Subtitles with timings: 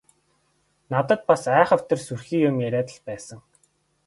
[0.93, 3.39] Надад бас айхавтар сүрхий юм яриад л байсан.